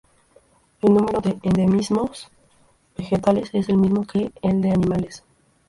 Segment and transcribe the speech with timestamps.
[0.81, 2.29] El número de endemismos
[2.97, 5.23] vegetales es mayor que el de animales.